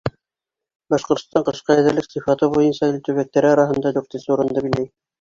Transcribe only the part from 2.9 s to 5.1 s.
ил төбәктәре араһында дүртенсе урынды биләй.